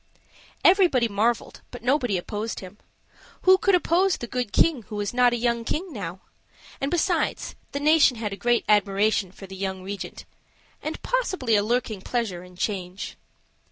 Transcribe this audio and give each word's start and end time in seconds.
Everybody 0.63 1.07
marveled, 1.07 1.61
but 1.69 1.83
nobody 1.83 2.17
opposed 2.17 2.59
him. 2.59 2.79
Who 3.43 3.59
could 3.59 3.75
oppose 3.75 4.17
the 4.17 4.25
good 4.25 4.51
King, 4.51 4.81
who 4.89 4.95
was 4.95 5.13
not 5.13 5.31
a 5.31 5.35
young 5.37 5.63
king 5.63 5.93
now? 5.93 6.21
And 6.81 6.89
besides, 6.89 7.53
the 7.71 7.79
nation 7.79 8.17
had 8.17 8.33
a 8.33 8.35
great 8.35 8.65
admiration 8.67 9.31
for 9.31 9.45
the 9.45 9.55
young 9.55 9.83
regent 9.83 10.25
and 10.81 10.99
possibly 11.03 11.55
a 11.55 11.61
lurking 11.61 12.01
pleasure 12.01 12.43
in 12.43 12.55
change. 12.55 13.15